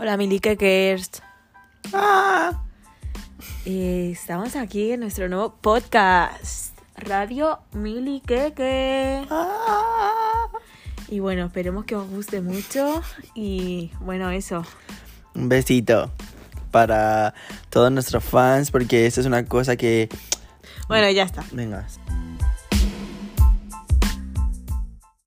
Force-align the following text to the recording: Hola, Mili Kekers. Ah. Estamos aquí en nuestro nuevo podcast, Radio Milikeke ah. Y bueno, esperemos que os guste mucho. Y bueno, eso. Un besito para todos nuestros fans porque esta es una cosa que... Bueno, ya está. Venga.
Hola, 0.00 0.16
Mili 0.16 0.38
Kekers. 0.38 1.10
Ah. 1.92 2.62
Estamos 3.64 4.54
aquí 4.54 4.92
en 4.92 5.00
nuestro 5.00 5.28
nuevo 5.28 5.56
podcast, 5.60 6.78
Radio 6.94 7.58
Milikeke 7.72 9.26
ah. 9.28 10.46
Y 11.08 11.18
bueno, 11.18 11.46
esperemos 11.46 11.84
que 11.84 11.96
os 11.96 12.08
guste 12.08 12.40
mucho. 12.40 13.02
Y 13.34 13.90
bueno, 13.98 14.30
eso. 14.30 14.62
Un 15.34 15.48
besito 15.48 16.12
para 16.70 17.34
todos 17.68 17.90
nuestros 17.90 18.22
fans 18.22 18.70
porque 18.70 19.04
esta 19.04 19.20
es 19.20 19.26
una 19.26 19.46
cosa 19.46 19.74
que... 19.74 20.08
Bueno, 20.86 21.10
ya 21.10 21.24
está. 21.24 21.44
Venga. 21.50 21.88